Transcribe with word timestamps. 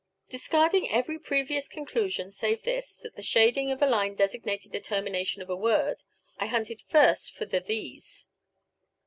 Discarding 0.29 0.89
every 0.89 1.19
previous 1.19 1.67
conclusion 1.67 2.31
save 2.31 2.63
this, 2.63 2.95
that 3.03 3.15
the 3.15 3.21
shading 3.21 3.69
of 3.69 3.83
a 3.83 3.85
line 3.85 4.15
designated 4.15 4.71
the 4.71 4.79
termination 4.79 5.43
of 5.43 5.49
a 5.51 5.55
word, 5.55 6.01
I 6.39 6.47
hunted 6.47 6.81
first 6.89 7.35
for 7.35 7.45
the 7.45 7.59
thes. 7.59 8.25